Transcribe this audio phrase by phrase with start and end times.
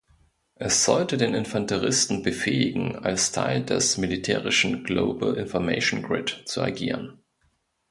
[0.55, 7.19] Es sollte den Infanteristen befähigen, als Teil des militärischen Global Information Grid zu agieren.